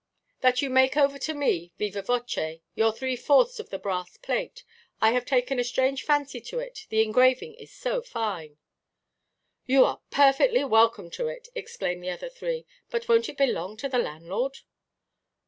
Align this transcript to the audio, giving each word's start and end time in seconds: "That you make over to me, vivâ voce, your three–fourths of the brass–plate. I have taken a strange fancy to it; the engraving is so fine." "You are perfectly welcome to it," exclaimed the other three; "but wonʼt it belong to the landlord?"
"That 0.39 0.63
you 0.63 0.71
make 0.71 0.97
over 0.97 1.19
to 1.19 1.33
me, 1.35 1.73
vivâ 1.79 2.03
voce, 2.03 2.61
your 2.73 2.91
three–fourths 2.91 3.59
of 3.59 3.69
the 3.69 3.77
brass–plate. 3.77 4.63
I 4.99 5.11
have 5.11 5.25
taken 5.25 5.59
a 5.59 5.63
strange 5.63 6.03
fancy 6.03 6.41
to 6.41 6.57
it; 6.57 6.87
the 6.89 7.03
engraving 7.03 7.53
is 7.53 7.71
so 7.71 8.01
fine." 8.01 8.57
"You 9.67 9.85
are 9.85 10.01
perfectly 10.09 10.63
welcome 10.63 11.11
to 11.11 11.27
it," 11.27 11.49
exclaimed 11.53 12.03
the 12.03 12.09
other 12.09 12.29
three; 12.29 12.65
"but 12.89 13.03
wonʼt 13.05 13.29
it 13.29 13.37
belong 13.37 13.77
to 13.77 13.89
the 13.89 13.99
landlord?" 13.99 14.61